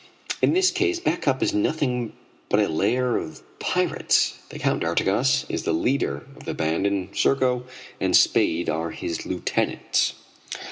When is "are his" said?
8.67-9.27